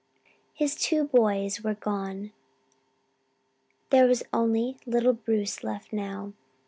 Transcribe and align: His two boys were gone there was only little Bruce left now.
His 0.55 0.73
two 0.73 1.03
boys 1.03 1.61
were 1.61 1.75
gone 1.75 2.31
there 3.91 4.07
was 4.07 4.23
only 4.33 4.77
little 4.87 5.13
Bruce 5.13 5.63
left 5.63 5.93
now. 5.93 6.33